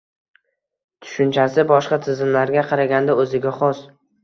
tushunchasi 1.05 1.67
boshqa 1.73 2.01
tizimlarga 2.07 2.67
qaraganda 2.73 3.21
o‘ziga 3.27 3.57
xos 3.63 3.87